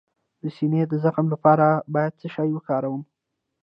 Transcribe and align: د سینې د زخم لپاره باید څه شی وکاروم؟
د 0.41 0.43
سینې 0.55 0.81
د 0.87 0.93
زخم 1.03 1.25
لپاره 1.33 1.67
باید 1.93 2.13
څه 2.19 2.27
شی 2.33 2.49
وکاروم؟ 2.53 3.01